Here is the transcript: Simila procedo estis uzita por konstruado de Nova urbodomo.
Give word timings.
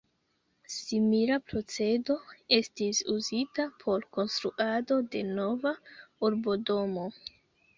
Simila 0.75 1.35
procedo 1.49 2.15
estis 2.57 3.01
uzita 3.17 3.67
por 3.85 4.09
konstruado 4.19 4.99
de 5.17 5.23
Nova 5.37 5.75
urbodomo. 6.31 7.07